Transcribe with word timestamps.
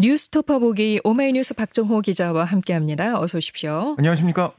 뉴스토퍼 0.00 0.60
보기 0.60 0.98
오마이뉴스 1.04 1.52
박정호 1.52 2.00
기자와 2.00 2.46
함께합니다. 2.46 3.20
어서 3.20 3.36
오십시오. 3.36 3.96
안녕하십니까? 3.98 4.54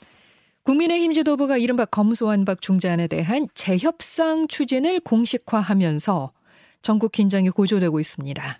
국민의힘 0.61 1.13
지도부가 1.13 1.57
이른바 1.57 1.83
검수완박 1.85 2.61
중재안에 2.61 3.07
대한 3.07 3.47
재협상 3.55 4.47
추진을 4.47 4.99
공식화하면서 4.99 6.31
전국 6.83 7.11
긴장이 7.11 7.49
고조되고 7.49 7.99
있습니다. 7.99 8.59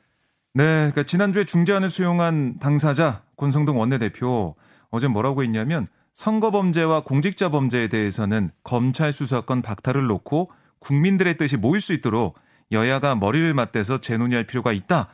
네, 0.56 0.64
그러니까 0.64 1.04
지난주에 1.04 1.46
중재안을 1.46 1.92
수용한 1.92 2.58
당사자 2.58 3.22
권성동 3.38 3.80
원내대표 3.80 4.56
어제 4.90 5.08
뭐라고 5.08 5.44
했냐면 5.44 5.88
선거 6.16 6.50
범죄와 6.50 7.04
공직자 7.04 7.50
범죄에 7.50 7.90
대해서는 7.90 8.50
검찰 8.64 9.14
수사권 9.14 9.62
박탈을 9.62 10.08
놓고 10.08 10.50
국민들의 10.80 11.38
뜻이 11.38 11.58
모일 11.58 11.80
수 11.80 11.94
있도록 11.94 12.40
여야가 12.72 13.14
머리를 13.18 13.54
맞대서 13.54 14.00
재논의할 14.00 14.48
필요가 14.48 14.74
있다. 14.74 15.10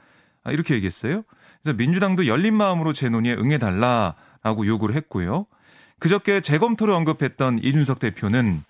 아, 0.45 0.51
이렇게 0.53 0.75
얘기했어요. 0.75 1.23
그래서 1.61 1.75
민주당도 1.77 2.27
열린 2.27 2.55
마음으로 2.55 2.93
재논의에 2.93 3.35
응해달라라고 3.35 4.65
요구를 4.65 4.95
했고요. 4.95 5.45
그저께 5.99 6.41
재검토를 6.41 6.93
언급했던 6.93 7.59
이준석 7.63 7.99
대표는 7.99 8.63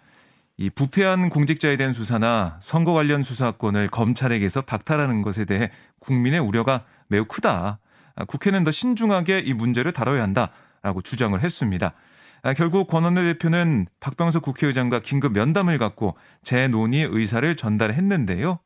이 0.60 0.70
부패한 0.72 1.30
공직자에 1.30 1.77
대한 1.77 1.94
수사나 1.94 2.58
선거 2.62 2.94
관련 2.94 3.22
수사권을 3.22 3.90
검찰에게서 3.90 4.62
박탈하는 4.62 5.22
것에 5.22 5.46
대해 5.46 5.70
국민의 6.00 6.40
우려가 6.40 6.84
매우 7.08 7.26
크다. 7.26 7.80
아, 8.16 8.26
국회는 8.26 8.63
더 8.63 8.72
신중하게 8.72 9.40
이 9.40 9.54
문제를 9.54 9.91
다뤄야 9.91 10.24
한다라고 10.24 11.04
주장을 11.04 11.40
했습니다. 11.40 11.94
아, 12.41 12.54
결국 12.54 12.88
권 12.88 13.04
원내 13.04 13.24
대표는 13.34 13.88
박병석 13.99 14.41
국회의장과 14.41 15.02
긴급 15.02 15.34
면담을 15.34 15.77
갖고 15.77 16.18
재논의 16.44 17.07
의사를 17.12 17.55
전달했는데요. 17.55 18.57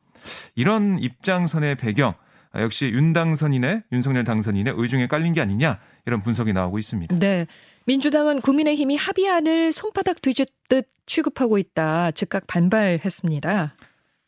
이런 0.54 0.98
입장선의 0.98 1.74
배경 1.74 2.10
아, 2.10 2.14
역시 2.54 2.90
윤 2.92 3.12
당선인의 3.12 3.84
윤석열 3.92 4.24
당선인의 4.24 4.74
의중에 4.76 5.06
깔린 5.06 5.32
게 5.32 5.40
아니냐 5.40 5.78
이런 6.06 6.20
분석이 6.20 6.52
나오고 6.52 6.78
있습니다. 6.78 7.16
네. 7.16 7.46
민주당은 7.86 8.40
국민의힘이 8.40 8.96
합의안을 8.96 9.72
손바닥 9.72 10.22
뒤집듯 10.22 10.88
취급하고 11.06 11.58
있다. 11.58 12.10
즉각 12.12 12.46
반발했습니다. 12.46 13.74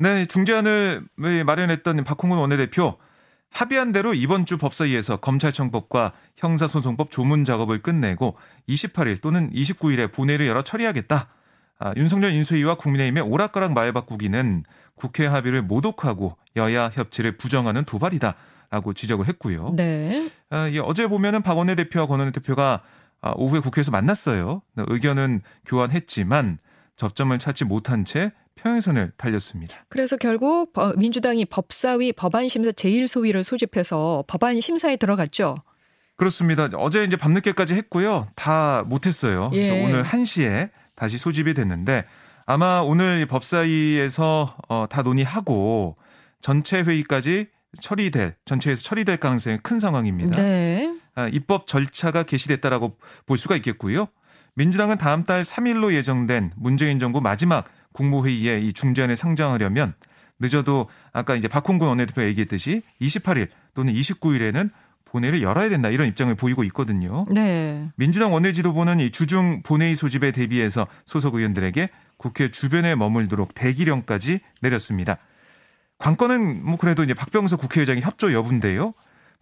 네, 0.00 0.27
중재안을 0.27 1.06
마련했던 1.45 2.05
박홍근 2.05 2.39
원내대표 2.39 2.98
합의안대로 3.50 4.14
이번 4.14 4.47
주 4.47 4.58
법사위에서 4.58 5.19
검찰청법과 5.19 6.12
형사소송법 6.36 7.12
조문 7.12 7.45
작업을 7.45 7.83
끝내고 7.83 8.36
28일 8.69 9.22
또는 9.22 9.50
29일에 9.52 10.12
본회의를 10.12 10.47
열어 10.48 10.62
처리하겠다. 10.62 11.28
아, 11.84 11.92
윤석열 11.98 12.32
인수위와 12.32 12.77
국민의힘의 12.77 13.22
오락가락 13.24 13.74
말 13.74 13.92
바꾸기는 13.92 14.64
국회 14.94 15.27
합의를 15.27 15.60
모독하고 15.60 16.34
여야 16.56 16.88
협치를 16.88 17.36
부정하는 17.36 17.84
도발이다라고 17.84 18.94
지적을 18.94 19.28
했고요. 19.28 19.74
네. 19.77 20.30
아, 20.48 20.70
예, 20.70 20.78
어제 20.78 21.06
보면은 21.06 21.42
박원내 21.42 21.74
대표와 21.74 22.06
권원내 22.06 22.32
대표가 22.32 22.80
아, 23.20 23.34
오후에 23.36 23.60
국회에서 23.60 23.90
만났어요. 23.90 24.62
의견은 24.77 25.42
교환했지만 25.66 26.56
접점을 26.96 27.38
찾지 27.38 27.66
못한 27.66 28.06
채 28.06 28.32
평행선을 28.55 29.12
달렸습니다. 29.18 29.84
그래서 29.90 30.16
결국 30.16 30.72
민주당이 30.96 31.44
법사위 31.44 32.14
법안심사 32.14 32.70
제1소위를 32.70 33.42
소집해서 33.42 34.24
법안 34.27 34.58
심사에 34.58 34.96
들어갔죠. 34.96 35.56
그렇습니다. 36.16 36.68
어제 36.77 37.05
이제 37.05 37.16
밤늦게까지 37.16 37.74
했고요. 37.74 38.28
다 38.36 38.84
못했어요. 38.86 39.50
예. 39.52 39.64
그래서 39.64 39.74
오늘 39.84 40.02
1시에 40.02 40.70
다시 40.95 41.19
소집이 41.19 41.55
됐는데 41.55 42.05
아마 42.47 42.81
오늘 42.81 43.27
법사위에서 43.27 44.56
어, 44.69 44.87
다 44.89 45.03
논의하고 45.03 45.97
전체 46.41 46.83
회의까지 46.83 47.48
처리될 47.80 48.36
전체에서 48.45 48.83
처리될 48.83 49.17
가능성이 49.17 49.58
큰 49.63 49.80
상황입니다. 49.80 50.41
네. 50.41 50.95
아, 51.14 51.29
입법 51.29 51.67
절차가 51.67 52.24
개시됐다라고 52.24 52.96
볼 53.27 53.39
수가 53.39 53.57
있겠고요. 53.57 54.08
민주당은 54.55 54.98
다음 54.98 55.24
달 55.24 55.42
3일로 55.42 55.92
예정된 55.92 56.52
문재인 56.57 56.98
정부 56.98 57.20
마지막 57.20 57.64
국무회의에 57.92 58.61
이 58.61 58.73
중재안을 58.73 59.17
상정하려면 59.17 59.95
늦어도 60.39 60.89
아까 61.13 61.35
이제 61.35 61.48
박홍근 61.48 61.86
원내대표가 61.89 62.27
얘기했듯이 62.29 62.83
28일 63.01 63.48
또는 63.74 63.95
29일에는 63.95 64.70
본회의를 65.14 65.42
열어야 65.42 65.69
된다 65.69 65.91
이런 65.91 66.08
입장을 66.08 66.35
보이고 66.35 66.64
있거든요. 66.64 67.25
네. 67.30 67.89
민주당 67.95 68.33
원내 68.33 68.52
지도부는 68.52 68.98
이 68.98 69.11
주중 69.11 69.63
본회의 69.63 69.95
소집에 69.95 70.33
대비해서 70.33 70.89
소속 71.07 71.36
의원들에게 71.36 71.89
국회 72.17 72.51
주변에 72.51 72.97
머물도록 72.97 73.55
대기령까지 73.55 74.41
내렸습니다. 74.61 75.19
관건은 75.98 76.64
뭐 76.64 76.77
그래도 76.77 77.05
이제 77.05 77.14
박병석 77.14 77.61
국회의장이 77.61 78.01
협조 78.01 78.33
여부인데요. 78.33 78.92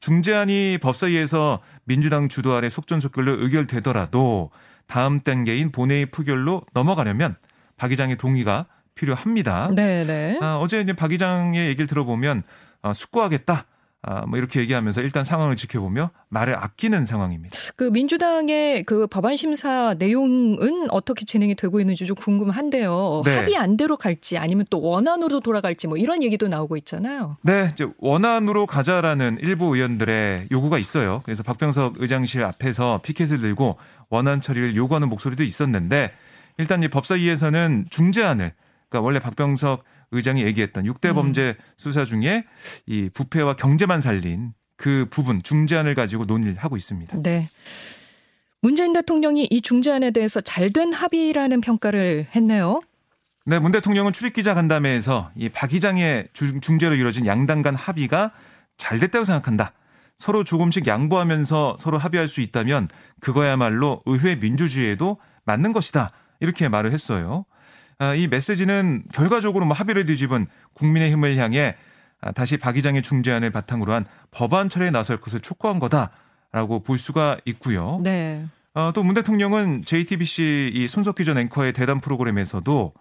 중재안이 0.01 0.79
법사위에서 0.83 1.61
민주당 1.85 2.29
주도 2.29 2.53
아래 2.53 2.69
속전속결로 2.69 3.43
의결되더라도 3.43 4.51
다음 4.87 5.21
단계인 5.21 5.73
본회의 5.73 6.07
표결로 6.07 6.63
넘어가려면 6.75 7.37
박 7.79 7.91
의장의 7.93 8.17
동의가 8.17 8.67
필요합니다. 8.95 9.71
네, 9.75 10.05
네. 10.05 10.39
아, 10.43 10.59
어제 10.61 10.83
이제 10.83 10.93
박 10.93 11.13
의장의 11.13 11.67
얘기를 11.69 11.87
들어보면 11.87 12.43
아, 12.83 12.93
숙고하겠다. 12.93 13.65
아, 14.05 14.27
뭐 14.27 14.37
이렇게 14.37 14.59
얘기하면서 14.61 15.01
일단 15.03 15.23
상황을 15.23 15.55
지켜보며 15.55 16.11
말을 16.29 16.57
아끼는 16.57 17.07
상황입니다. 17.07 17.57
그 17.77 17.85
민주당의 17.85 18.83
그 18.83 19.07
법안 19.07 19.37
심사 19.37 19.95
내용은 19.97 20.91
어떻게 20.91 21.25
진행이 21.25 21.55
되고 21.55 21.79
있는지 21.79 22.05
좀 22.07 22.17
궁금한데요. 22.17 23.23
네. 23.25 23.37
합의 23.37 23.57
안대로 23.57 23.97
갈지 23.97 24.39
아니면 24.39 24.67
또 24.71 24.81
원안으로 24.83 25.39
돌아갈지 25.39 25.87
뭐 25.87 25.97
이런 25.97 26.25
얘기도 26.25 26.49
나오고 26.49 26.77
있잖아요. 26.79 27.37
네, 27.43 27.71
이제 27.73 27.87
원안으로 27.99 28.67
가자라는 28.67 29.39
일부 29.41 29.77
의원들의 29.77 30.49
요구가 30.51 30.79
있어요. 30.79 31.23
그래서 31.25 31.45
박병석 31.45 31.95
의장실 31.99 32.43
앞에서 32.43 33.01
피켓을 33.05 33.41
들고 33.41 33.79
원안 34.09 34.41
처리를 34.41 34.75
요구하는 34.75 35.09
목소리도 35.11 35.45
있었는데 35.45 36.13
일단 36.59 36.83
이 36.83 36.89
법사위에서는 36.89 37.87
중재안을 37.89 38.53
그러니까 38.89 39.07
원래 39.07 39.21
박병석 39.21 39.85
의장이 40.13 40.43
얘기했던 40.45 40.85
6대 40.85 41.11
음. 41.11 41.15
범죄 41.15 41.57
수사 41.77 42.05
중에 42.05 42.45
이 42.87 43.11
부패와 43.13 43.55
경제만 43.57 44.01
살린 44.01 44.53
그 44.77 45.07
부분 45.11 45.43
중재안을 45.43 45.95
가지고 45.95 46.25
논의를 46.27 46.57
하고 46.59 46.77
있습니다. 46.77 47.23
네. 47.23 47.49
문재인 48.61 48.93
대통령이 48.93 49.49
이 49.51 49.61
중재안에 49.61 50.13
대해서 50.13 50.41
잘 50.41 50.71
된 50.71 50.93
합의라는 50.93 51.61
평가를 51.61 52.29
했네요. 52.35 52.81
네, 53.45 53.59
문 53.59 53.73
대통령은 53.73 54.13
출입기자 54.13 54.55
간담회에서 54.55 55.33
이 55.37 55.49
박 55.49 55.73
의장의 55.73 56.29
중- 56.33 56.61
중재로 56.61 56.95
이루어진 56.95 57.27
양당 57.27 57.63
간 57.63 57.75
합의가 57.75 58.31
잘 58.77 59.01
됐다고 59.01 59.25
생각한다. 59.25 59.73
서로 60.19 60.45
조금씩 60.45 60.87
양보하면서 60.87 61.77
서로 61.79 61.99
합의할 61.99 62.29
수 62.29 62.41
있다면 62.41 62.89
그거야말로 63.21 64.03
의회 64.07 64.37
민주주의에도 64.37 65.19
맞는 65.45 65.73
것이다. 65.73 66.11
이렇게 66.39 66.69
말을 66.69 66.93
했어요. 66.93 67.45
아, 67.99 68.15
이 68.15 68.27
메시지는 68.27 69.05
결과적으로 69.13 69.65
뭐 69.65 69.75
합의를 69.77 70.07
뒤집은 70.07 70.47
국민의힘을 70.75 71.37
향해 71.37 71.77
아, 72.21 72.33
다시 72.33 72.57
박 72.57 72.77
의장의 72.77 73.03
중재안을 73.03 73.51
바탕으로 73.51 73.93
한 73.93 74.07
법안 74.31 74.69
처리에 74.69 74.91
나설 74.91 75.19
것을 75.19 75.41
촉구한 75.41 75.79
거다라고 75.81 76.83
볼 76.83 76.99
수가 76.99 77.39
있고요. 77.45 78.01
네. 78.03 78.47
어, 78.75 78.91
또 78.95 79.03
문 79.03 79.15
대통령은 79.15 79.83
JTBC 79.85 80.73
이 80.75 80.89
손석희 80.89 81.25
전 81.27 81.37
앵커의 81.39 81.73
대담 81.75 82.01
프로그램에서도 82.01 82.95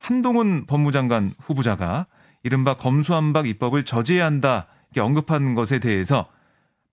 한동훈 0.00 0.66
법무장관 0.66 1.34
후보자가 1.38 2.06
이른바 2.42 2.74
검수한박 2.74 3.46
입법을 3.46 3.84
저지해야 3.84 4.26
한다 4.26 4.66
이렇게 4.90 5.00
언급한 5.00 5.54
것에 5.54 5.78
대해서 5.78 6.26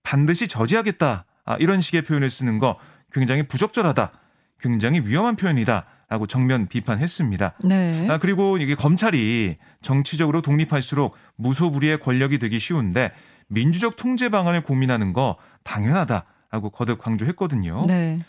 반드시 0.04 0.46
저지하겠다 0.46 1.24
아, 1.44 1.56
이런 1.56 1.80
식의 1.80 2.02
표현을 2.02 2.30
쓰는 2.30 2.60
거 2.60 2.78
굉장히 3.12 3.42
부적절하다 3.42 4.12
굉장히 4.60 5.00
위험한 5.00 5.34
표현이다 5.34 5.86
라고 6.10 6.26
정면 6.26 6.66
비판했습니다. 6.66 7.54
네. 7.62 8.08
아, 8.10 8.18
그리고 8.18 8.58
이게 8.58 8.74
검찰이 8.74 9.56
정치적으로 9.80 10.42
독립할수록 10.42 11.14
무소불위의 11.36 12.00
권력이 12.00 12.38
되기 12.38 12.58
쉬운데 12.58 13.12
민주적 13.46 13.94
통제 13.96 14.28
방안을 14.28 14.62
고민하는 14.62 15.12
거 15.12 15.36
당연하다 15.62 16.24
라고 16.50 16.70
거듭 16.70 16.98
강조했거든요. 17.00 17.84
네. 17.86 18.20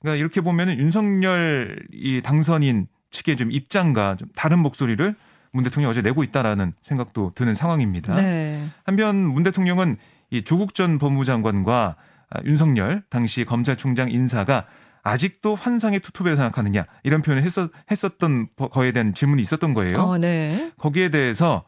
그러니까 0.00 0.20
이렇게 0.20 0.42
보면은 0.42 0.78
윤석열 0.78 1.82
이 1.92 2.20
당선인 2.22 2.88
측의 3.10 3.36
좀 3.36 3.50
입장과 3.50 4.16
좀 4.16 4.28
다른 4.34 4.58
목소리를 4.58 5.14
문 5.52 5.64
대통령이 5.64 5.90
어제 5.90 6.02
내고 6.02 6.22
있다라는 6.22 6.74
생각도 6.82 7.32
드는 7.34 7.54
상황입니다. 7.54 8.14
네. 8.16 8.68
한편 8.84 9.16
문 9.16 9.44
대통령은 9.44 9.96
이 10.28 10.42
조국 10.42 10.74
전 10.74 10.98
법무장관과 10.98 11.96
아, 12.32 12.40
윤석열 12.44 13.02
당시 13.08 13.46
검찰총장 13.46 14.10
인사가 14.10 14.66
아직도 15.02 15.54
환상의 15.54 16.00
투톱이라 16.00 16.36
생각하느냐 16.36 16.86
이런 17.02 17.22
표현을 17.22 17.42
했었, 17.42 17.70
했었던 17.90 18.48
거에 18.56 18.92
대한 18.92 19.14
질문이 19.14 19.40
있었던 19.42 19.74
거예요. 19.74 19.98
어, 19.98 20.18
네. 20.18 20.72
거기에 20.78 21.10
대해서 21.10 21.64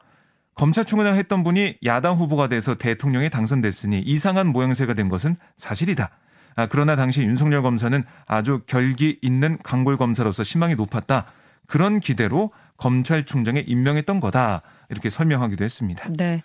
검찰총장 0.54 1.16
했던 1.16 1.42
분이 1.42 1.78
야당 1.84 2.16
후보가 2.16 2.48
돼서 2.48 2.74
대통령에 2.74 3.28
당선됐으니 3.30 4.00
이상한 4.00 4.48
모양새가 4.48 4.94
된 4.94 5.08
것은 5.08 5.36
사실이다. 5.56 6.10
아, 6.54 6.66
그러나 6.66 6.96
당시 6.96 7.22
윤석열 7.22 7.62
검사는 7.62 8.04
아주 8.26 8.60
결기 8.66 9.18
있는 9.22 9.58
강골 9.62 9.96
검사로서 9.96 10.44
신망이 10.44 10.74
높았다. 10.74 11.26
그런 11.66 12.00
기대로 12.00 12.52
검찰총장에 12.76 13.60
임명했던 13.66 14.20
거다. 14.20 14.62
이렇게 14.90 15.08
설명하기도 15.08 15.64
했습니다. 15.64 16.08
네. 16.18 16.42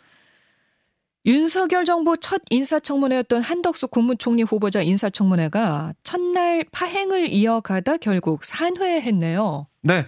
윤석열 1.28 1.84
정부 1.84 2.16
첫 2.16 2.42
인사청문회였던 2.50 3.42
한덕수 3.42 3.90
국무총리 3.90 4.44
후보자 4.44 4.82
인사청문회가 4.82 5.94
첫날 6.02 6.64
파행을 6.72 7.28
이어가다 7.28 7.98
결국 7.98 8.46
산회했네요. 8.46 9.68
네. 9.84 10.06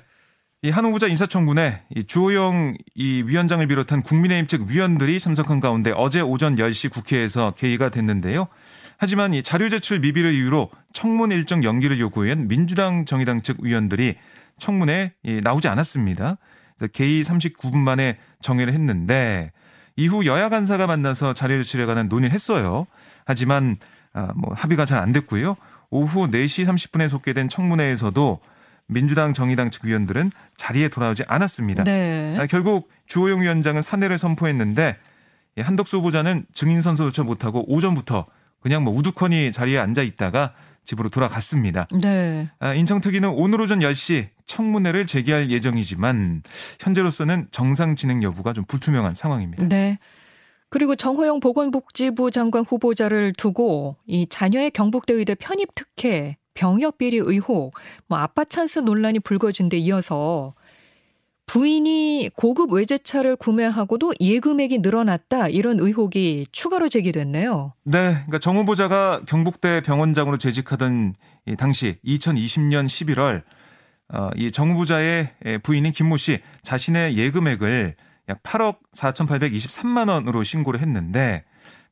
이한 0.62 0.86
후보자 0.86 1.08
인사청문회 1.08 1.84
이 1.94 2.06
주호영 2.06 2.76
이 2.96 3.24
위원장을 3.28 3.68
비롯한 3.68 4.02
국민의힘 4.02 4.48
측 4.48 4.70
위원들이 4.70 5.20
참석한 5.20 5.60
가운데 5.60 5.92
어제 5.94 6.22
오전 6.22 6.56
10시 6.56 6.90
국회에서 6.90 7.52
개의가 7.52 7.90
됐는데요. 7.90 8.48
하지만 8.98 9.34
이 9.34 9.44
자료 9.44 9.68
제출 9.68 10.00
미비를 10.00 10.34
이유로 10.34 10.70
청문 10.94 11.32
일정 11.32 11.66
연기를 11.66 12.00
요구한 12.00 12.48
민주당 12.48 13.04
정의당 13.04 13.42
측 13.42 13.58
위원들이 13.62 14.16
청문회에 14.58 15.12
나오지 15.44 15.68
않았습니다. 15.68 16.38
그래서 16.78 16.92
개의 16.94 17.24
39분 17.24 17.78
만에 17.78 18.18
정회를 18.42 18.74
했는데 18.74 19.52
이후 20.00 20.26
여야 20.26 20.48
간사가 20.50 20.88
만나서 20.88 21.34
자료 21.34 21.62
제출에 21.62 21.86
관한 21.86 22.08
논의를 22.08 22.34
했어요. 22.34 22.88
하지만 23.26 23.78
아, 24.14 24.32
뭐 24.36 24.54
합의가 24.56 24.86
잘 24.86 25.00
안 25.00 25.12
됐고요. 25.12 25.58
오후 25.90 26.28
4시 26.28 26.66
30분에 26.66 27.10
속개된 27.10 27.50
청문회에서도 27.50 28.40
민주당 28.88 29.34
정의당 29.34 29.70
측 29.70 29.86
위원들은 29.86 30.32
자리에 30.56 30.88
돌아오지 30.88 31.24
않았습니다. 31.28 31.84
네. 31.84 32.38
아, 32.40 32.48
결국 32.48 32.90
주호영 33.08 33.42
위원장은 33.42 33.82
사내를 33.82 34.18
선포했는데 34.18 34.98
한덕수 35.60 35.98
후보자는 35.98 36.46
증인 36.54 36.82
선서조차 36.82 37.24
못하고 37.24 37.66
오전부터 37.72 38.26
그냥 38.62 38.84
뭐 38.84 38.94
우두커니 38.94 39.52
자리에 39.52 39.78
앉아 39.80 40.02
있다가 40.04 40.54
집으로 40.90 41.10
돌아갔습니다. 41.10 41.88
네. 42.02 42.50
아, 42.60 42.74
인천특위는 42.74 43.30
오늘 43.30 43.62
오전 43.62 43.80
10시 43.80 44.30
청문회를 44.48 45.06
재개할 45.06 45.52
예정이지만 45.52 46.42
현재로서는 46.80 47.48
정상 47.52 47.96
진행 47.96 48.24
여부가 48.24 48.54
좀 48.54 48.66
불투명한 48.66 49.14
상황입니다. 49.14 49.68
네. 49.68 50.00
그리고 50.70 50.96
정호영 50.96 51.42
보건복지부 51.42 52.32
장관 52.32 52.64
후보자를 52.64 53.34
두고 53.34 53.98
이 54.08 54.28
자녀의 54.28 54.72
경북대 54.72 55.14
의대 55.14 55.36
편입 55.36 55.76
특혜, 55.76 56.38
병역 56.56 56.98
비리 56.98 57.18
의혹, 57.18 57.74
뭐 58.08 58.18
아빠 58.18 58.44
찬스 58.44 58.80
논란이 58.80 59.20
불거진 59.20 59.70
데 59.70 59.78
이어서 59.78 60.54
부인이 61.50 62.30
고급 62.36 62.74
외제차를 62.74 63.36
구매하고도 63.36 64.14
예금액이 64.20 64.80
늘어났다 64.80 65.48
이런 65.48 65.80
의혹이 65.80 66.46
추가로 66.52 66.90
제기됐네요. 66.90 67.74
네, 67.86 68.00
그러니까 68.12 68.38
정 68.38 68.56
후보자가 68.58 69.22
경북대 69.26 69.82
병원장으로 69.82 70.38
재직하던 70.38 71.16
이 71.48 71.56
당시 71.56 71.98
2020년 72.06 72.86
11월 72.86 73.42
어, 74.14 74.30
이정 74.36 74.74
후보자의 74.74 75.32
부인인 75.64 75.92
김모 75.92 76.18
씨 76.18 76.40
자신의 76.62 77.18
예금액을 77.18 77.96
약 78.30 78.44
8억 78.44 78.78
4,823만 78.96 80.08
원으로 80.08 80.44
신고를 80.44 80.82
했는데 80.82 81.46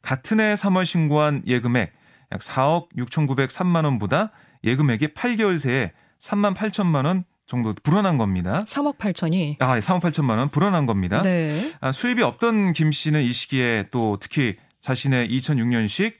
같은 0.04 0.39
해 0.39 0.54
3월 0.54 0.86
신고한 0.86 1.42
예금액 1.48 1.94
약 2.31 2.42
4억 2.42 2.89
6,903만 2.95 3.86
원보다 3.86 4.31
예금액이 4.63 5.15
8개월 5.15 5.57
새에 5.57 5.94
3만 6.19 6.54
8천만 6.54 7.06
원 7.06 7.24
정도 7.47 7.73
불어난 7.81 8.17
겁니다. 8.17 8.63
3억 8.65 8.97
8천이. 8.97 9.55
아, 9.59 9.79
3억 9.79 10.05
예, 10.05 10.09
8천만 10.09 10.38
원 10.38 10.49
불어난 10.49 10.85
겁니다. 10.85 11.21
네. 11.21 11.73
아, 11.79 11.91
수입이 11.91 12.21
없던 12.21 12.73
김 12.73 12.91
씨는 12.91 13.23
이 13.23 13.31
시기에 13.31 13.85
또 13.89 14.17
특히 14.19 14.57
자신의 14.81 15.29
2006년식 15.29 16.13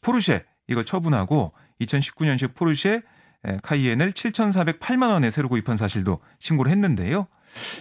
포르쉐 0.00 0.44
이걸 0.68 0.84
처분하고 0.84 1.52
2019년식 1.80 2.54
포르쉐 2.54 3.02
카이엔을 3.62 4.12
7,408만 4.12 5.10
원에 5.10 5.30
새로 5.30 5.48
구입한 5.48 5.76
사실도 5.76 6.20
신고를 6.40 6.70
했는데요. 6.72 7.26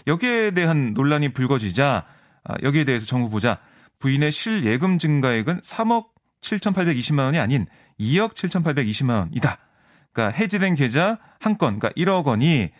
여기에 0.08 0.52
대한 0.52 0.94
논란이 0.94 1.30
불거지자 1.30 2.06
아, 2.44 2.54
여기에 2.64 2.86
대해서 2.86 3.06
정 3.06 3.22
후보자 3.24 3.60
부인의 4.00 4.32
실예금 4.32 4.98
증가액은 4.98 5.62
3억 5.62 6.08
7,820만 6.42 7.26
원이 7.26 7.40
아닌 7.40 7.68
2억 8.00 8.34
7,820만 8.34 9.20
원이다. 9.20 9.60
그러니까 10.12 10.38
해지된 10.38 10.76
계좌 10.76 11.20
한 11.40 11.58
건, 11.58 11.80
그러니까 11.80 11.90
1억 11.92 12.26
원이 12.26 12.72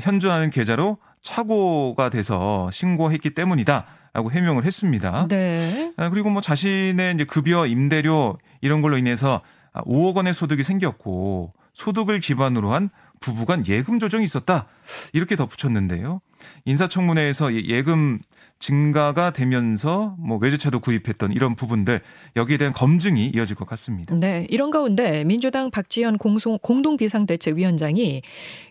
현존하는 0.00 0.50
계좌로 0.50 0.98
착오가 1.22 2.08
돼서 2.10 2.70
신고했기 2.72 3.30
때문이다 3.30 3.86
라고 4.12 4.30
해명을 4.30 4.64
했습니다. 4.64 5.28
네. 5.28 5.92
아, 5.96 6.08
그리고 6.08 6.30
뭐 6.30 6.40
자신의 6.40 7.14
이제 7.14 7.24
급여, 7.24 7.66
임대료 7.66 8.38
이런 8.60 8.80
걸로 8.80 8.96
인해서 8.96 9.42
5억 9.74 10.16
원의 10.16 10.32
소득이 10.32 10.62
생겼고 10.62 11.52
소득을 11.74 12.20
기반으로 12.20 12.72
한 12.72 12.88
부부 13.20 13.44
간 13.44 13.66
예금 13.66 13.98
조정이 13.98 14.24
있었다. 14.24 14.66
이렇게 15.12 15.36
덧붙였는데요. 15.36 16.20
인사청문회에서 16.64 17.54
예금 17.54 18.20
증가가 18.58 19.30
되면서 19.30 20.16
뭐 20.18 20.38
외제차도 20.38 20.80
구입했던 20.80 21.32
이런 21.32 21.54
부분들 21.54 22.00
여기에 22.36 22.56
대한 22.56 22.72
검증이 22.72 23.32
이어질 23.34 23.54
것 23.54 23.66
같습니다. 23.68 24.14
네, 24.16 24.46
이런 24.48 24.70
가운데 24.70 25.24
민주당 25.24 25.70
박지원 25.70 26.16
공송, 26.18 26.58
공동 26.62 26.96
비상대책위원장이 26.96 28.22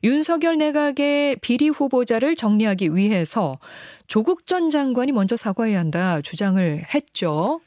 윤석열 0.04 0.58
내각의 0.58 1.38
비리 1.38 1.70
후보자를 1.70 2.36
정리하기 2.36 2.96
위해서 2.96 3.60
조국 4.08 4.48
전 4.48 4.70
장관이 4.70 5.12
먼저 5.12 5.38
사과해야 5.38 5.80
한다 5.80 6.20
주장을 6.22 6.86
했죠. 6.94 7.62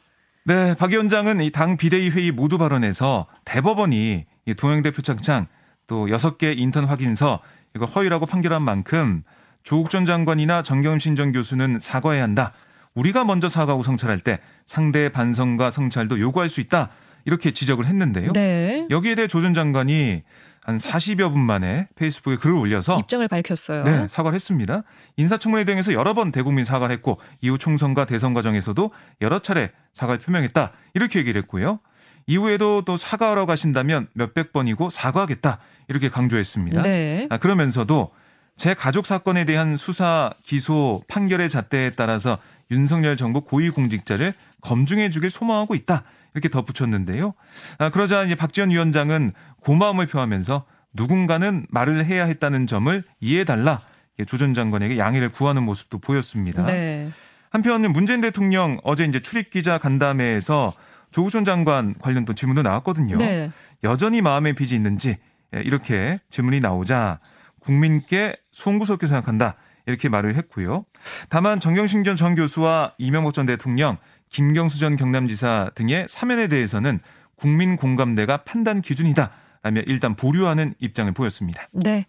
네, 0.45 0.75
박 0.77 0.91
위원장은 0.91 1.41
이 1.43 1.51
당 1.51 1.77
비대위 1.77 2.11
회의 2.11 2.33
모두 2.33 2.59
발언에서 2.59 3.27
대법원이 3.45 4.25
동행대표 4.57 5.03
창창 5.03 5.47
또 5.87 6.07
6개 6.07 6.59
인턴 6.59 6.85
확인서 6.85 7.41
이거 7.77 7.85
허위라고 7.85 8.27
판결한 8.27 8.63
만큼 8.63 9.23
조국 9.63 9.91
전 9.91 10.07
장관이나 10.07 10.63
정경심 10.63 11.17
전 11.17 11.33
교수는 11.33 11.79
사과해야 11.81 12.23
한다. 12.23 12.53
우리가 12.95 13.25
먼저 13.25 13.49
사과하고 13.49 13.83
성찰할 13.83 14.21
때 14.21 14.39
상대의 14.67 15.11
반성과 15.13 15.71
성찰도 15.71 16.19
요구할 16.21 16.49
수 16.49 16.61
있다. 16.61 16.91
이렇게 17.25 17.51
지적을 17.53 17.85
했는데요. 17.87 18.33
네. 18.33 18.87
여기에 18.91 19.15
대해 19.15 19.29
조 19.29 19.43
전 19.43 19.55
장관이 19.55 20.23
한 20.65 20.77
40여 20.77 21.31
분 21.31 21.41
만에 21.41 21.89
페이스북에 21.95 22.37
글을 22.37 22.55
올려서 22.57 22.99
입장을 23.01 23.27
밝혔어요. 23.29 23.85
네, 23.85 24.07
사과를 24.09 24.35
했습니다. 24.35 24.83
인사청문회 25.17 25.65
등에서 25.65 25.93
여러 25.95 26.13
번 26.13 26.31
대국민 26.33 26.65
사과를 26.67 26.95
했고 26.97 27.19
이후 27.41 27.57
총선과 27.57 28.05
대선 28.05 28.35
과정에서도 28.35 28.91
여러 29.23 29.39
차례 29.39 29.71
사과를 29.95 30.21
표명했다. 30.21 30.73
이렇게 30.95 31.21
얘기를 31.21 31.41
했고요. 31.43 31.81
이후에도 32.27 32.83
또 32.85 32.99
사과하러 32.99 33.47
가신다면 33.47 34.09
몇백 34.13 34.53
번이고 34.53 34.91
사과하겠다. 34.91 35.59
이렇게 35.89 36.11
강조했습니다. 36.11 36.83
네. 36.83 37.27
아, 37.31 37.39
그러면서도 37.39 38.11
제 38.59 38.75
가족 38.75 39.07
사건에 39.07 39.45
대한 39.45 39.77
수사, 39.77 40.31
기소, 40.45 41.03
판결의 41.09 41.49
잣대에 41.49 41.91
따라서 41.91 42.39
윤석열 42.73 43.17
정부 43.17 43.41
고위공직자를 43.41 44.35
검증해 44.61 45.11
주길 45.11 45.31
소망하고 45.31 45.77
있다. 45.77 46.03
이렇게 46.35 46.49
덧붙였는데요. 46.49 47.35
아, 47.79 47.89
그러자 47.91 48.25
이제 48.25 48.35
박지원 48.35 48.71
위원장은 48.71 49.33
고마움을 49.61 50.07
표하면서 50.07 50.67
누군가는 50.93 51.67
말을 51.71 52.05
해야 52.05 52.27
했다는 52.27 52.67
점을 52.67 53.05
이해해달라. 53.21 53.81
조 54.27 54.37
전 54.37 54.53
장관에게 54.53 54.99
양해를 54.99 55.31
구하는 55.31 55.63
모습도 55.63 55.99
보였습니다. 56.01 56.67
네. 56.67 57.09
한편 57.51 57.81
문재인 57.93 58.21
대통령 58.21 58.81
어제 58.83 59.05
이제 59.05 59.21
출입기자 59.21 59.79
간담회에서 59.79 60.75
조국 61.13 61.31
전 61.31 61.45
장관 61.45 61.95
관련 62.01 62.25
또 62.25 62.35
질문도 62.35 62.63
나왔거든요. 62.63 63.17
네. 63.17 63.53
여전히 63.85 64.21
마음에 64.21 64.53
빚이 64.55 64.75
있는지 64.75 65.17
예, 65.55 65.61
이렇게 65.61 66.19
질문이 66.31 66.59
나오자 66.59 67.21
국민께 67.61 68.35
송구스럽게 68.53 69.07
생각한다. 69.07 69.57
이렇게 69.87 70.09
말을 70.09 70.35
했고요. 70.37 70.85
다만 71.29 71.61
정경심 71.61 72.05
전 72.05 72.35
교수와 72.35 72.95
이명박 72.99 73.33
전 73.33 73.47
대통령, 73.47 73.97
김경수 74.31 74.79
전 74.79 74.97
경남지사 74.97 75.71
등의 75.75 76.07
사면에 76.09 76.49
대해서는 76.49 77.01
국민 77.37 77.77
공감대가 77.77 78.39
판단 78.39 78.83
기준이다. 78.83 79.31
라며 79.63 79.81
일단 79.87 80.15
보류하는 80.15 80.75
입장을 80.79 81.13
보였습니다. 81.13 81.69
네. 81.73 82.07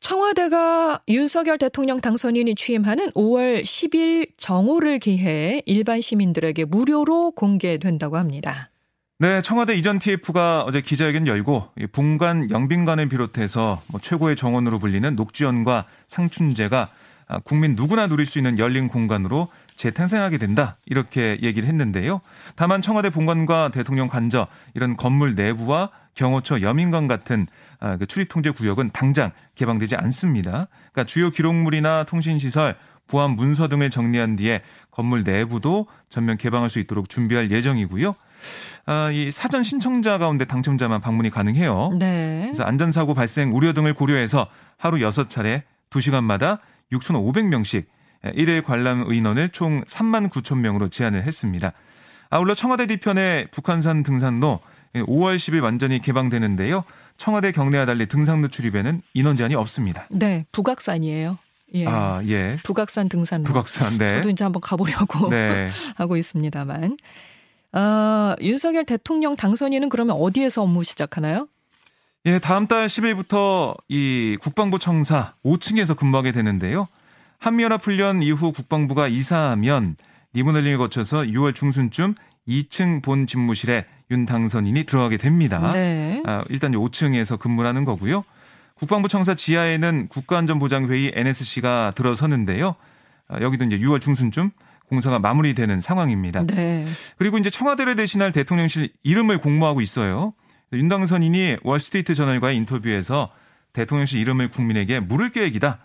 청와대가 0.00 1.02
윤석열 1.08 1.58
대통령 1.58 2.00
당선인이 2.00 2.54
취임하는 2.54 3.10
5월 3.10 3.62
10일 3.62 4.30
정오를 4.36 5.00
기해 5.00 5.62
일반 5.66 6.00
시민들에게 6.00 6.64
무료로 6.66 7.32
공개된다고 7.32 8.16
합니다. 8.16 8.70
네, 9.20 9.40
청와대 9.40 9.74
이전 9.74 9.98
TF가 9.98 10.62
어제 10.62 10.80
기자회견 10.80 11.26
열고 11.26 11.72
본관 11.90 12.52
영빈관을 12.52 13.08
비롯해서 13.08 13.82
뭐 13.88 14.00
최고의 14.00 14.36
정원으로 14.36 14.78
불리는 14.78 15.16
녹지연과 15.16 15.86
상춘제가 16.06 16.88
국민 17.42 17.74
누구나 17.74 18.06
누릴 18.06 18.26
수 18.26 18.38
있는 18.38 18.60
열린 18.60 18.86
공간으로 18.86 19.48
재탄생하게 19.74 20.38
된다 20.38 20.76
이렇게 20.86 21.36
얘기를 21.42 21.68
했는데요. 21.68 22.20
다만 22.54 22.80
청와대 22.80 23.10
본관과 23.10 23.70
대통령 23.74 24.06
관저 24.06 24.46
이런 24.74 24.96
건물 24.96 25.34
내부와 25.34 25.90
경호처 26.14 26.62
여민관 26.62 27.08
같은 27.08 27.48
그 27.98 28.06
출입 28.06 28.28
통제 28.28 28.50
구역은 28.50 28.90
당장 28.92 29.32
개방되지 29.56 29.96
않습니다. 29.96 30.68
그러니까 30.92 31.04
주요 31.06 31.30
기록물이나 31.30 32.04
통신 32.04 32.38
시설, 32.38 32.76
보안 33.08 33.32
문서 33.32 33.66
등을 33.66 33.90
정리한 33.90 34.36
뒤에 34.36 34.62
건물 34.92 35.24
내부도 35.24 35.88
전면 36.08 36.36
개방할 36.36 36.70
수 36.70 36.78
있도록 36.78 37.08
준비할 37.08 37.50
예정이고요. 37.50 38.14
아, 38.86 39.10
이 39.10 39.30
사전 39.30 39.62
신청자 39.62 40.18
가운데 40.18 40.44
당첨자만 40.44 41.00
방문이 41.00 41.30
가능해요. 41.30 41.96
네. 41.98 42.42
그래서 42.44 42.64
안전사고 42.64 43.14
발생 43.14 43.54
우려 43.54 43.72
등을 43.72 43.94
고려해서 43.94 44.48
하루 44.76 44.98
6차례 44.98 45.62
2시간마다 45.90 46.60
6,500명씩 46.92 47.84
일일 48.34 48.62
관람 48.62 49.04
의원을 49.06 49.50
총 49.50 49.82
3만 49.84 50.30
9천 50.30 50.58
명으로 50.58 50.88
제한을 50.88 51.24
했습니다. 51.24 51.72
아울러 52.30 52.54
청와대 52.54 52.86
뒤편의 52.86 53.48
북한산 53.50 54.02
등산로 54.02 54.60
5월 54.94 55.36
10일 55.36 55.62
완전히 55.62 56.00
개방되는데요. 56.00 56.84
청와대 57.16 57.52
경내와 57.52 57.84
달리 57.86 58.06
등산로 58.06 58.48
출입에는 58.48 59.02
인원 59.14 59.36
제한이 59.36 59.54
없습니다. 59.54 60.06
네, 60.10 60.46
북악산이에요. 60.52 61.38
예. 61.74 61.86
아, 61.86 62.22
예. 62.26 62.56
북악산 62.64 63.08
등산로. 63.08 63.44
북악산, 63.44 63.98
네. 63.98 64.08
저도 64.08 64.30
이제 64.30 64.44
한번 64.44 64.60
가보려고 64.60 65.28
네. 65.28 65.68
하고 65.96 66.16
있습니다만. 66.16 66.96
어, 67.72 68.34
윤석열 68.40 68.84
대통령 68.84 69.36
당선인은 69.36 69.88
그러면 69.88 70.16
어디에서 70.16 70.62
업무 70.62 70.84
시작하나요? 70.84 71.48
예, 72.26 72.38
다음 72.38 72.66
달 72.66 72.86
10일부터 72.86 73.76
이 73.88 74.36
국방부 74.40 74.78
청사 74.78 75.34
5층에서 75.44 75.96
근무하게 75.96 76.32
되는데요. 76.32 76.88
한미연합 77.38 77.84
훈련 77.84 78.22
이후 78.22 78.52
국방부가 78.52 79.06
이사하면 79.08 79.96
리모델링을 80.32 80.78
거쳐서 80.78 81.18
6월 81.22 81.54
중순쯤 81.54 82.14
2층 82.48 83.02
본 83.02 83.26
집무실에 83.26 83.86
윤 84.10 84.26
당선인이 84.26 84.84
들어가게 84.84 85.18
됩니다. 85.18 85.70
네. 85.72 86.22
아, 86.26 86.44
일단 86.48 86.72
5층에서 86.72 87.38
근무를 87.38 87.68
하는 87.68 87.84
거고요. 87.84 88.24
국방부 88.74 89.08
청사 89.08 89.34
지하에는 89.34 90.08
국가안전보장회의 90.08 91.12
NSC가 91.14 91.92
들어서는데요. 91.94 92.74
아, 93.28 93.40
여기도 93.40 93.64
이제 93.64 93.78
6월 93.78 94.00
중순쯤 94.00 94.50
공사가 94.88 95.18
마무리되는 95.18 95.80
상황입니다. 95.80 96.46
네. 96.46 96.86
그리고 97.16 97.38
이제 97.38 97.50
청와대를 97.50 97.96
대신할 97.96 98.32
대통령실 98.32 98.90
이름을 99.02 99.38
공모하고 99.38 99.80
있어요. 99.80 100.32
윤 100.72 100.88
당선인이 100.88 101.58
월스트리트 101.62 102.14
저널과의 102.14 102.56
인터뷰에서 102.56 103.30
대통령실 103.72 104.18
이름을 104.18 104.50
국민에게 104.50 105.00
물을 105.00 105.30
계획이다. 105.30 105.78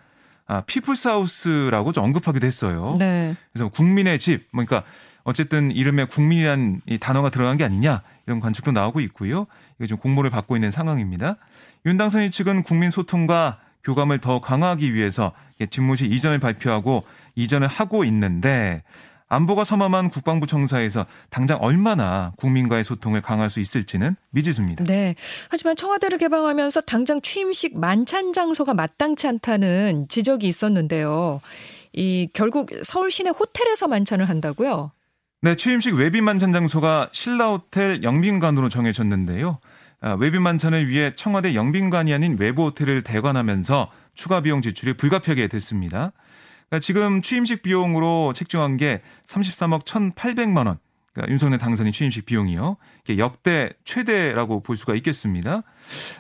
아, 0.46 0.62
People's 0.62 1.23
House라고 1.23 1.92
언급하기도 1.96 2.46
했어요. 2.46 2.96
네. 3.00 3.36
그래서 3.52 3.70
국민의 3.70 4.20
집, 4.20 4.48
뭐 4.52 4.66
그러니까 4.66 4.88
어쨌든 5.24 5.72
이름에 5.72 6.06
국민이란 6.06 6.82
이 6.86 6.98
단어가 6.98 7.30
들어간 7.30 7.58
게 7.58 7.64
아니냐 7.64 8.02
이런 8.26 8.40
관측도 8.40 8.72
나오고 8.72 9.00
있고요. 9.02 9.48
이게 9.80 9.88
좀 9.88 9.98
공모를 9.98 10.30
받고 10.30 10.56
있는 10.56 10.72
상황입니다. 10.72 11.38
윤 11.86 11.98
당선인 11.98 12.32
측은 12.32 12.64
국민 12.64 12.92
소통과 12.92 13.60
교감을 13.84 14.20
더 14.20 14.40
강화하기 14.40 14.94
위해서 14.94 15.34
집무실 15.70 16.12
이전을 16.14 16.40
발표하고 16.40 17.04
이전을 17.36 17.68
하고 17.68 18.04
있는데 18.04 18.84
안보가 19.28 19.64
삼엄한 19.64 20.10
국방부 20.10 20.46
청사에서 20.46 21.06
당장 21.30 21.58
얼마나 21.60 22.34
국민과의 22.38 22.84
소통을 22.84 23.22
강화할 23.22 23.50
수 23.50 23.60
있을지는 23.60 24.16
미지수입니다. 24.30 24.84
네. 24.84 25.16
하지만 25.50 25.76
청와대를 25.76 26.20
개방하면서 26.20 26.82
당장 26.82 27.22
취임식 27.22 27.80
만찬 27.80 28.34
장소가 28.34 28.74
마땅치 28.74 29.28
않다는 29.28 30.08
지적이 30.10 30.48
있었는데요. 30.48 31.42
이 31.94 32.30
결국 32.34 32.70
서울 32.84 33.10
시내 33.12 33.32
호텔에서 33.32 33.88
만찬을 33.88 34.30
한다고요? 34.30 34.92
네, 35.42 35.56
취임식 35.56 35.96
외빈 35.96 36.24
만찬 36.24 36.54
장소가 36.54 37.10
신라호텔 37.12 38.04
영빈관으로 38.04 38.70
정해졌는데요. 38.70 39.60
아, 40.00 40.14
외빈 40.20 40.42
만찬을 40.44 40.88
위해 40.88 41.14
청와대 41.16 41.56
영빈관이 41.56 42.14
아닌 42.14 42.38
외부 42.40 42.66
호텔을 42.66 43.04
대관하면서 43.04 43.90
추가 44.14 44.42
비용 44.42 44.62
지출이 44.62 44.96
불가피하게 44.98 45.48
됐습니다. 45.48 46.12
지금 46.80 47.22
취임식 47.22 47.62
비용으로 47.62 48.34
책정한 48.36 48.78
게 48.78 49.02
33억 49.28 49.86
1,800만 49.86 50.68
원. 50.68 50.80
그러니까 51.14 51.32
윤석열 51.32 51.60
당선인 51.60 51.94
취임식 51.94 52.26
비용이요. 52.26 52.78
역대 53.18 53.72
최대라고 53.84 54.64
볼 54.64 54.78
수가 54.78 54.96
있겠습니다. 54.96 55.64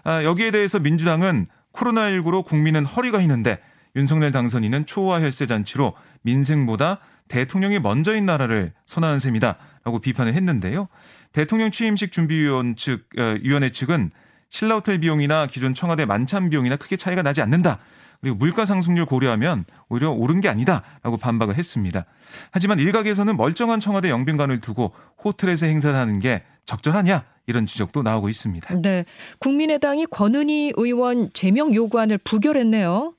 아, 0.04 0.24
여기에 0.24 0.52
대해서 0.52 0.80
민주당은 0.80 1.48
코로나19로 1.74 2.46
국민은 2.46 2.86
허리가 2.86 3.20
휘는데 3.20 3.60
윤석열 3.96 4.32
당선인은 4.32 4.86
초호화 4.86 5.22
혈세 5.22 5.46
잔치로 5.46 5.94
민생보다 6.22 7.00
대통령이 7.28 7.80
먼저인 7.80 8.26
나라를 8.26 8.74
선언한 8.86 9.20
셈이다라고 9.20 10.00
비판을 10.00 10.34
했는데요. 10.36 10.88
대통령 11.32 11.72
취임식 11.72 12.12
준비위원 12.12 12.76
측 12.76 13.08
어, 13.18 13.36
위원회 13.42 13.70
측은 13.70 14.12
신라 14.50 14.76
호텔 14.76 15.00
비용이나 15.00 15.48
기존 15.48 15.74
청와대 15.74 16.06
만찬 16.06 16.50
비용이나 16.52 16.76
크게 16.76 16.96
차이가 16.96 17.24
나지 17.24 17.42
않는다. 17.42 17.80
그리고 18.24 18.38
물가 18.38 18.66
상승률 18.66 19.06
고려하면 19.06 19.66
오히려 19.90 20.10
오른 20.10 20.40
게 20.40 20.48
아니다라고 20.48 21.18
반박을 21.18 21.58
했습니다. 21.58 22.06
하지만 22.52 22.80
일각에서는 22.80 23.36
멀쩡한 23.36 23.82
청와대 23.82 24.10
영빈관을 24.10 24.62
두고 24.62 24.94
호텔에서 25.22 25.66
행사를 25.66 25.94
하는 25.94 26.20
게 26.20 26.42
적절하냐 26.64 27.26
이런 27.48 27.66
지적도 27.66 28.02
나오고 28.02 28.30
있습니다. 28.30 28.82
네, 28.82 29.04
국민의당이 29.40 30.06
권은희 30.06 30.72
의원 30.78 31.32
제명 31.34 31.74
요구안을 31.76 32.20
부결했네요. 32.20 33.14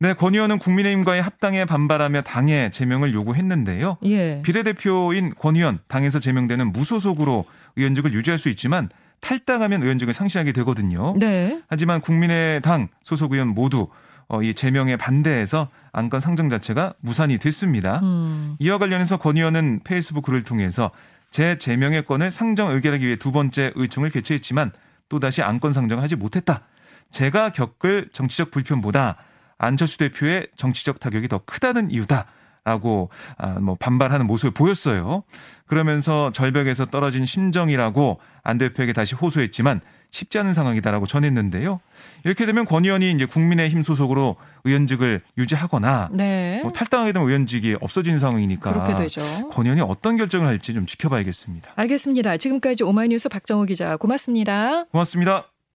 네, 0.00 0.14
권 0.14 0.34
의원은 0.34 0.58
국민의힘과의 0.58 1.22
합당에 1.22 1.64
반발하며 1.64 2.22
당에 2.22 2.70
제명을 2.70 3.14
요구했는데요. 3.14 3.98
예. 4.06 4.42
비례대표인 4.42 5.34
권 5.36 5.54
의원 5.54 5.78
당에서 5.86 6.18
제명되는 6.18 6.72
무소속으로 6.72 7.44
의원직을 7.76 8.14
유지할 8.14 8.40
수 8.40 8.48
있지만 8.48 8.88
탈당하면 9.20 9.82
의원직을 9.84 10.12
상실하게 10.12 10.50
되거든요. 10.52 11.14
네. 11.20 11.60
하지만 11.68 12.00
국민의당 12.00 12.88
소속 13.04 13.34
의원 13.34 13.48
모두 13.48 13.86
어, 14.30 14.42
이 14.44 14.54
제명에 14.54 14.96
반대해서 14.96 15.68
안건 15.92 16.20
상정 16.20 16.48
자체가 16.48 16.94
무산이 17.00 17.38
됐습니다. 17.38 17.98
음. 18.04 18.54
이와 18.60 18.78
관련해서 18.78 19.16
권 19.16 19.36
의원은 19.36 19.80
페이스북 19.82 20.22
글을 20.22 20.44
통해서 20.44 20.92
제 21.32 21.58
제명의 21.58 22.06
건을 22.06 22.30
상정 22.30 22.70
의결하기 22.70 23.04
위해 23.04 23.16
두 23.16 23.32
번째 23.32 23.72
의총을 23.74 24.10
개최했지만 24.10 24.70
또다시 25.08 25.42
안건 25.42 25.72
상정하지 25.72 26.14
못했다. 26.14 26.62
제가 27.10 27.50
겪을 27.50 28.10
정치적 28.12 28.52
불편보다 28.52 29.16
안철수 29.58 29.98
대표의 29.98 30.46
정치적 30.54 31.00
타격이 31.00 31.26
더 31.26 31.38
크다는 31.44 31.90
이유다. 31.90 32.26
라고 32.62 33.08
아, 33.38 33.58
뭐 33.58 33.74
반발하는 33.74 34.26
모습을 34.26 34.52
보였어요. 34.52 35.24
그러면서 35.66 36.30
절벽에서 36.30 36.86
떨어진 36.86 37.24
심정이라고 37.24 38.20
안 38.44 38.58
대표에게 38.58 38.92
다시 38.92 39.14
호소했지만 39.14 39.80
쉽지 40.10 40.38
않은 40.38 40.54
상황이다라고 40.54 41.06
전했는데요. 41.06 41.80
이렇게 42.24 42.46
되면 42.46 42.64
권 42.64 42.84
의원이 42.84 43.10
이제 43.12 43.26
국민의힘 43.26 43.82
소속으로 43.82 44.36
의원직을 44.64 45.22
유지하거나 45.38 46.10
네. 46.12 46.60
뭐 46.62 46.72
탈당하게 46.72 47.12
되면 47.12 47.28
의원직이 47.28 47.76
없어지는 47.80 48.18
상황이니까 48.18 48.72
그렇게 48.72 49.02
되죠. 49.02 49.20
권 49.50 49.66
의원이 49.66 49.82
어떤 49.82 50.16
결정을 50.16 50.46
할지 50.46 50.74
좀 50.74 50.86
지켜봐야겠습니다. 50.86 51.72
알겠습니다. 51.76 52.36
지금까지 52.36 52.84
오마이뉴스 52.84 53.28
박정호 53.28 53.64
기자 53.64 53.96
고맙습니다. 53.96 54.84
고맙습니다. 54.84 55.49